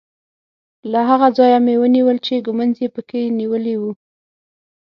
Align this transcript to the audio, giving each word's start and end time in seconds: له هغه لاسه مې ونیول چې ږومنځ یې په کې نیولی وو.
له 0.91 0.99
هغه 1.09 1.27
لاسه 1.37 1.57
مې 1.65 1.75
ونیول 1.81 2.17
چې 2.25 2.41
ږومنځ 2.45 2.73
یې 2.83 2.89
په 2.95 3.01
کې 3.09 3.33
نیولی 3.39 3.75
وو. 3.81 3.91